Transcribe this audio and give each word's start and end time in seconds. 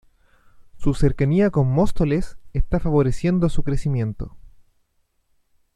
Su 0.79 0.95
cercanía 0.95 1.51
con 1.51 1.67
Móstoles 1.71 2.39
está 2.53 2.79
favoreciendo 2.79 3.49
su 3.49 3.61
crecimiento. 3.61 4.35